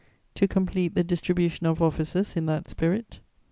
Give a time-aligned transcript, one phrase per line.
[0.33, 3.19] "To complete the distribution of offices in that spirit.